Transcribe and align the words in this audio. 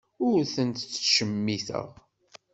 Ur 0.27 0.39
tent-ttcemmiteɣ. 0.53 1.87